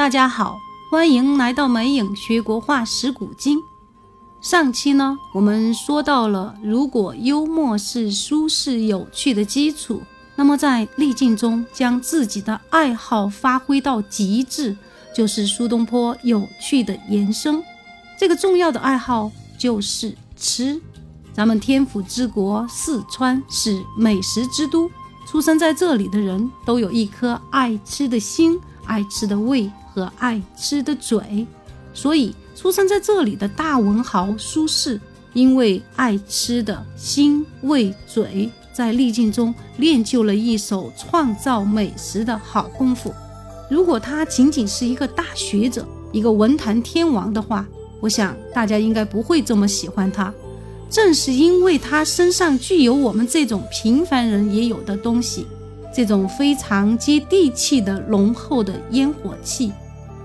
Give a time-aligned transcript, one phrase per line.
[0.00, 0.58] 大家好，
[0.90, 3.58] 欢迎来到美影学国画识古今。
[4.40, 10.00] 上期呢，我们说到了，如果幽默是舒适有趣的基础，
[10.36, 14.74] 那么在逆境中将自己的爱好发挥到极致，
[15.14, 17.62] 就是苏东坡有趣的延伸。
[18.18, 20.80] 这个重要的爱好就是吃。
[21.34, 24.90] 咱们天府之国四川是美食之都，
[25.26, 29.70] 出生在这里的人都有一颗爱吃的心、爱吃的胃。
[30.00, 31.46] 和爱吃的嘴，
[31.92, 34.98] 所以出生在这里的大文豪苏轼，
[35.34, 43.12] 因为爱吃的心、胃、嘴，在逆境中练就了一手创造美食的好功夫。
[43.68, 47.66] 如果他仅仅是一个大学者，一个文坛天王的话，
[48.00, 50.32] 我想大家应该不会这么喜欢他。
[50.88, 55.46] 正是因为他身上具有我们这种平凡人也有的东西。
[55.92, 59.72] 这种非常接地气的浓厚的烟火气，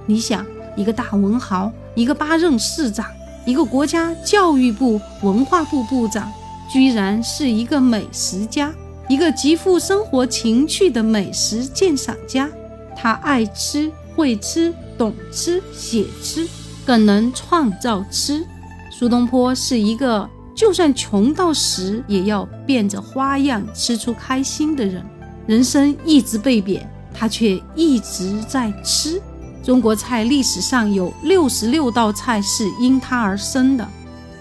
[0.08, 0.46] 你想，
[0.76, 3.06] 一个大文豪，一个八任市长，
[3.46, 6.32] 一个国家教育部文化部部长，
[6.72, 8.74] 居然是一个美食家，
[9.08, 12.50] 一个极富生活情趣的美食鉴赏家。
[12.96, 16.48] 他爱吃，会吃，懂吃，写吃，
[16.86, 18.46] 更能创造吃。
[18.92, 25.04] 苏东坡是一个就算穷到死也要变着花样吃出开心的人。
[25.48, 29.22] 人生一直被贬，他却一直在吃。
[29.66, 33.88] 中国菜历史上有六十六道菜是因他而生的，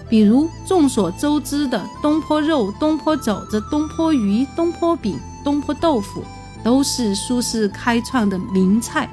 [0.07, 6.23] 比如众所周知的东坡肉、东坡肘子、东坡鱼、东坡饼、东坡豆腐，
[6.63, 9.09] 都是苏轼开创的名菜。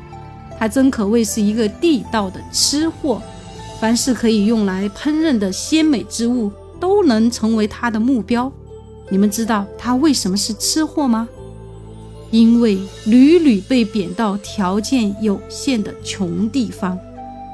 [0.59, 3.23] 他真可谓是一个地道的吃货，
[3.81, 8.53] 凡是可以用来烹饪的鲜美之物，都能成为他的目标。
[9.09, 11.27] 你们知道他为什么是吃货吗？
[12.33, 16.99] 因为屡屡被贬到条件有限的穷地方，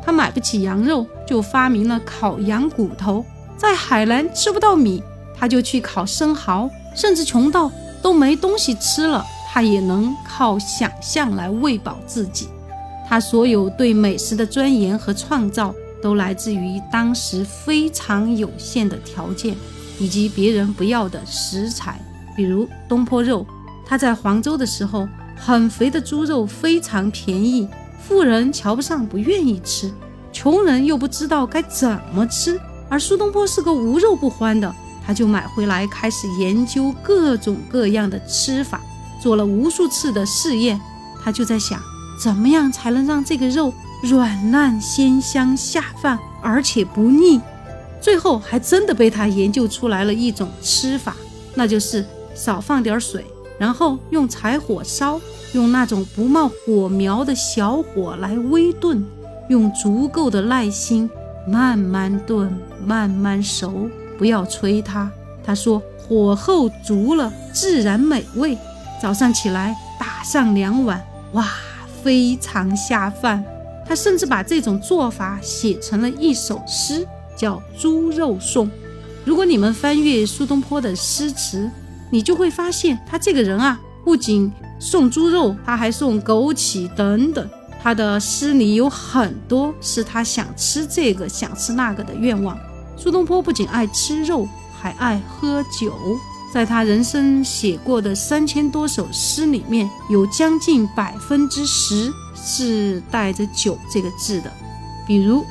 [0.05, 3.25] 他买不起羊肉，就发明了烤羊骨头；
[3.56, 5.03] 在海南吃不到米，
[5.37, 12.47] 他就去烤生蚝；甚至穷到都没东西吃了，他也能靠想象来喂饱自己。
[13.09, 19.56] 他所有对美食的钻研和创造，都来自于当时非常有限的条件，
[19.99, 22.00] 以及别人不要的食材，
[22.37, 23.45] 比如东坡肉。
[23.88, 27.66] 他在黄州的时候，很肥的猪肉非常便宜，
[28.06, 29.88] 富人瞧不上，不愿意吃；
[30.31, 32.60] 穷人又不知道该怎么吃。
[32.91, 34.75] 而苏东坡是个无肉不欢的，
[35.06, 38.81] 他就买回来，开始研究各种各样的吃法，
[39.22, 40.78] 做了无数次的试验。
[41.25, 41.81] 他就在想，
[42.22, 43.72] 怎么样才能让这个肉
[44.03, 47.41] 软烂鲜香下饭，而且不腻？
[48.00, 51.16] 最后还真的被他研究出来了一种吃法，
[51.54, 52.04] 那就是
[52.34, 53.25] 少放点水。
[53.59, 55.21] 然后用柴火烧，
[55.53, 59.05] 用那种不冒火苗的小火来微炖，
[59.49, 61.11] 用足够的耐心
[61.47, 65.11] 慢慢炖，慢慢熟，不要催它。
[65.45, 68.57] 他说火候足了，自然美味。
[69.01, 71.47] 早上起来打上两碗，哇，
[72.03, 73.45] 非常下饭。
[73.87, 78.67] 他甚至把这种做法写成了一首诗，叫《猪肉颂》。
[79.25, 81.71] 如果你们翻阅苏东坡的诗词，
[82.11, 87.49] 你就会发现，他这个人啊，不仅送猪肉，他还送枸杞等等。
[87.81, 92.59] 他的诗里有很多是他想吃这个、想吃那个的愿望。
[92.97, 94.49] 苏东坡不仅爱吃肉，
[94.81, 95.93] 还爱喝酒。
[96.53, 104.51] 在他人生写过的三千多首诗里面，有将近百分之十是带着“酒”这个字的。
[105.07, 105.45] 比如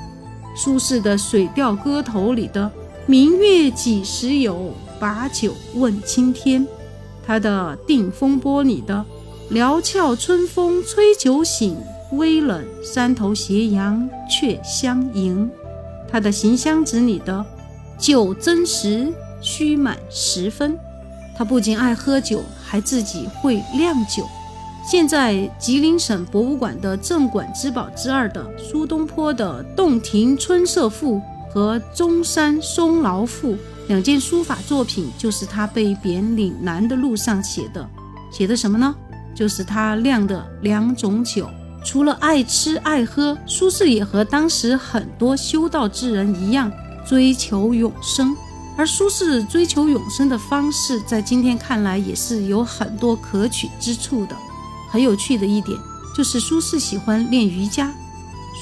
[0.56, 2.72] 苏轼的《水调歌头》里的
[3.06, 4.74] “明月几时有”。
[5.00, 6.68] 把酒问青天，
[7.26, 9.06] 他的《定风波》里的
[9.50, 11.78] “辽峭春风吹酒醒，
[12.14, 15.50] 微冷山头斜阳却相迎”，
[16.10, 17.46] 他的《行香子》里的
[17.98, 20.78] “酒真实须满十分”。
[21.38, 24.26] 他不仅爱喝酒，还自己会酿酒。
[24.90, 31.16] 现在吉林省博物馆的镇馆之宝之二的苏东坡的《洞庭春色赋》
[31.54, 33.52] 和《中山松劳赋》。
[33.88, 37.90] 两件书法作品就是他被贬岭南的路上写的，
[38.30, 38.94] 写的什么呢？
[39.34, 41.48] 就是他酿的两种酒。
[41.86, 46.70] 除了爱吃爱喝，苏轼也和当时很多修道之人一样
[47.06, 48.36] 追求永生。
[48.76, 54.36] 而苏轼追求永生的方式，在今天看来也是有很多可取之处的。
[54.90, 55.78] 很有趣的一点
[56.16, 57.94] 就是，苏轼喜欢练瑜伽。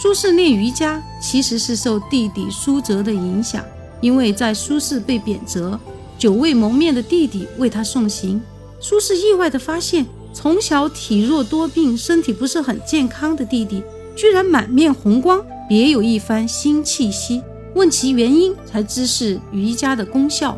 [0.02, 3.64] 苏轼练瑜伽其实是受弟弟苏辙的影响。
[4.02, 5.78] 因为在苏轼被贬谪，
[6.18, 8.42] 久未谋面的弟弟为他送行，
[8.80, 13.84] 苏轼意外地发现，从小体弱多病、身体不是很健康的弟弟，
[14.16, 17.42] 居然满面红光，别有一番新气息。
[17.74, 20.58] 问其原因，才知是瑜伽的功效。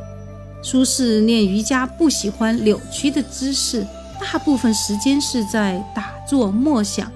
[0.61, 3.85] 苏轼练瑜伽不喜欢扭曲的姿势，
[4.19, 7.11] 大部分时间是在打坐默想，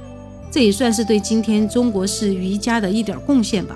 [0.51, 3.75] 这也算是对今天中国式瑜伽的一点贡献吧。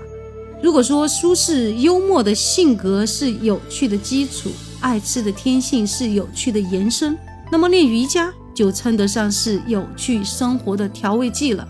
[0.65, 7.15] 如果说苏轼幽默的性格是有趣的基础，爱吃的天性是有趣的延伸，
[7.51, 11.67] 那么练瑜伽就称得上是有趣生活的调味剂了。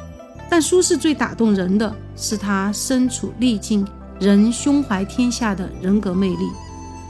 [0.49, 3.85] 但苏轼最打动人的是他身处逆境。
[4.17, 6.47] 人胸怀天下的人格魅力，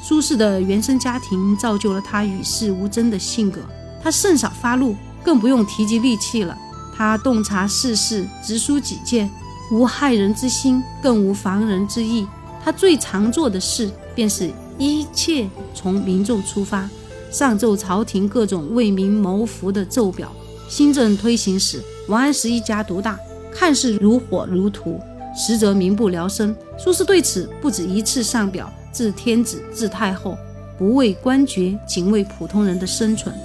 [0.01, 3.61] 苏轼的原生家庭造就了他与世无争的性格。
[4.01, 6.57] 他甚少发怒，更不用提及戾气了。
[6.97, 9.29] 他洞察世事，直抒己见，
[9.71, 12.27] 无害人之心，更无防人之意。
[12.63, 16.89] 他最常做的事，便是一切从民众出发，
[17.31, 20.31] 上奏朝廷各种为民谋福的奏表。
[20.67, 23.19] 新政推行时，王安石一家独大，
[23.51, 24.99] 看似如火如荼。
[25.37, 26.55] 实则民不聊生。
[26.77, 30.37] 苏轼对此不止一次上表，致天子、致太后，
[30.77, 33.35] 不为官爵，仅为普通人的生存。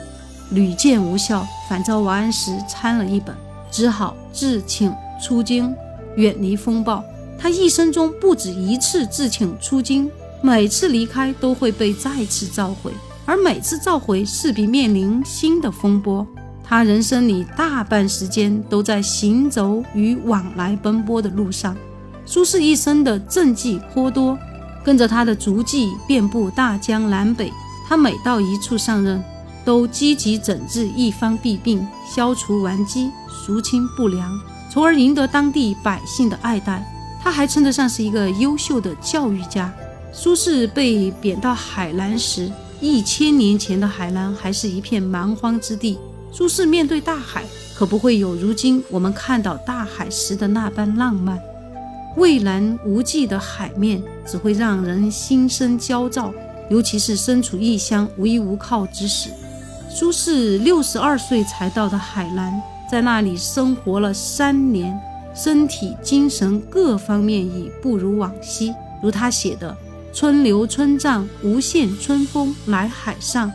[0.50, 3.34] 屡见无效，反遭王安石参了一本，
[3.72, 5.74] 只好自请出京，
[6.16, 7.04] 远离风暴。
[7.38, 10.10] 他一生中不止一次自请出京，
[10.42, 12.92] 每次离开都会被再次召回，
[13.24, 16.26] 而每次召回势必面临新的风波。
[16.62, 21.76] 他人生里大半时间都在行走与往来奔波的路上。
[22.26, 24.38] 苏轼一生的政绩颇多，
[24.84, 27.50] 跟着他的足迹遍布大江南北。
[27.88, 29.20] 他每到一处上任，
[29.64, 31.84] 都积极整治一方弊病，
[32.14, 34.30] 消除顽疾，肃清不良，
[34.70, 36.86] 从而赢得当地百姓的爱戴。
[37.22, 39.70] 他还称得上是一个优秀的教育家。
[40.12, 42.50] 苏轼被贬到海南时，
[42.80, 45.98] 一千年前的海南还是一片蛮荒之地。
[46.32, 47.44] 苏轼面对大海，
[47.76, 51.38] 可不会有如今我们看到大海时的那般浪漫。
[52.16, 56.32] 蔚蓝无际的海面只会让人心生焦躁，
[56.70, 59.28] 尤其是身处异乡无依无靠之时。
[59.90, 64.98] 苏轼六十二岁才到的海南，在那里生活了三年，
[65.32, 68.74] 身体、精神各方面已不如往昔。
[69.00, 69.76] 如他写的
[70.12, 73.52] ：“春流春涨，无限春风来海上。”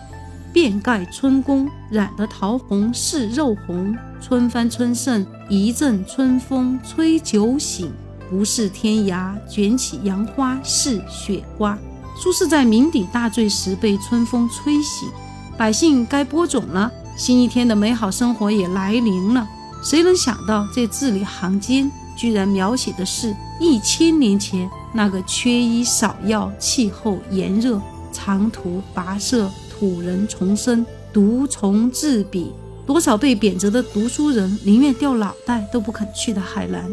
[0.54, 3.94] 遍盖春宫，染得桃红似肉红。
[4.22, 7.92] 春帆春盛，一阵春风吹酒醒。
[8.30, 11.78] 不是天涯，卷起杨花似雪花。
[12.18, 15.10] 苏轼在酩酊大醉时被春风吹醒，
[15.58, 19.48] 百姓该播种了，新一天的美好生活也来临了。
[19.84, 27.82] 谁能想到这字里行间居然描写的是一千年前那个缺医少药、气候炎热、
[28.12, 29.50] 长途跋涉？
[29.78, 32.50] 土人重生，毒虫自比，
[32.86, 36.90] 多少被贬谪的读书人宁愿掉脑袋都不肯去的海南。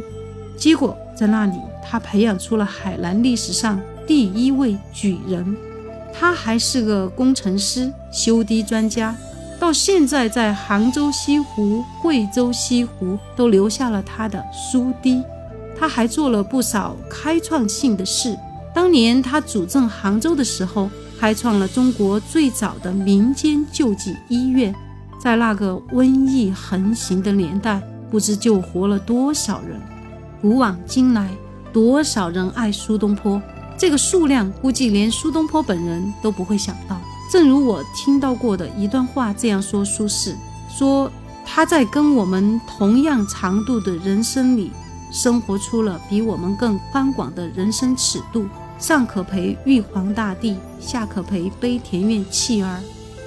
[0.56, 1.54] 结果在那里，
[1.88, 5.56] 他培养出了海南历史上第一位举人。
[6.12, 9.16] 他还是个工程师、修堤专家，
[9.62, 15.22] 到现在在杭州西湖、惠州西湖都留下了他的书堤。
[15.78, 18.36] 他还做了不少开创性的事。
[18.74, 20.90] 当年他主政杭州的时候。
[21.20, 24.74] 开创了中国最早的民间救济医院，
[25.20, 27.80] 在那个瘟疫横行的年代，
[28.10, 29.80] 不知救活了多少人。
[30.40, 31.30] 古往今来，
[31.72, 33.40] 多少人爱苏东坡？
[33.78, 37.00] 这个数量估计连苏东坡本人都不会想到。
[37.32, 40.34] 正如我听到过的一段话这样说：苏轼
[40.68, 41.10] 说
[41.46, 44.70] 他在跟我们同样长度的人生里，
[45.10, 48.44] 生活出了比我们更宽广的人生尺度。
[48.78, 52.78] 上可陪玉皇大帝，下可陪悲田院弃儿，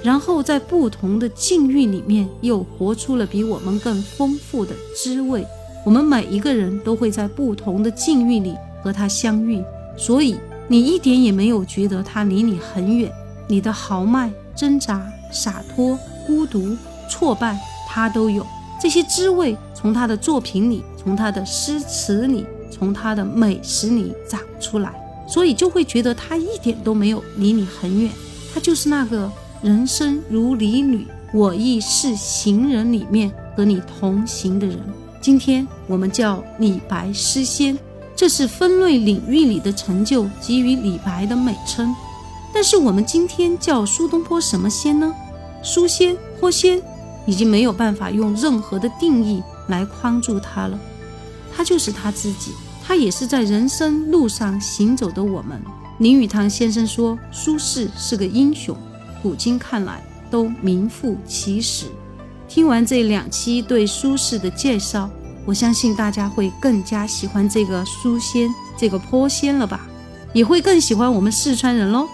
[0.04, 5.44] 然后在不同的境遇里面，又活出了比我们更丰富的滋味。
[5.84, 9.60] 我们每一个人都会在不同的境遇里和他相遇，
[9.96, 10.36] 所以
[10.68, 13.10] 你一点也没有觉得他离你很远。
[13.48, 16.76] 你的豪迈、挣扎、洒脱、孤独、
[17.08, 18.46] 挫败，他都有。
[18.80, 24.92] 这些滋味从他的作品里，从他的诗词里，从他的美食里长出来。
[25.28, 28.10] 所以就会觉得他一点都没有离你很远，
[28.54, 29.28] 他就是那个
[29.60, 34.78] 人生如离旅，我亦是行人里面和你同行的人。
[35.20, 37.76] 今天我们叫李白诗仙，
[38.14, 41.92] 这是分类领域里的成就，给予李白的美称。
[42.58, 45.14] 但是我们今天叫苏东坡什么仙呢？
[45.62, 46.80] 苏仙、坡仙，
[47.26, 50.78] 已经没有办法用任何的定义来框住他了，
[51.54, 52.52] 他就是他自己。
[52.82, 55.60] 他也是在人生路上行走的我们。
[55.98, 58.74] 林语堂先生说：“苏轼是个英雄，
[59.22, 61.84] 古今看来都名副其实。”
[62.48, 65.10] 听完这两期对苏轼的介绍，
[65.44, 68.48] 我相信大家会更加喜欢这个苏仙、
[68.78, 69.86] 这个坡仙了吧？
[70.32, 72.08] 也会更喜欢我们四川人喽。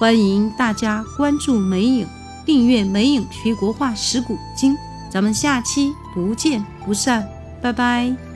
[0.00, 2.08] 欢迎大家关注美影，
[2.46, 4.74] 订阅美影学国画识古今。
[5.10, 7.28] 咱们下期不见不散，
[7.60, 8.29] 拜拜。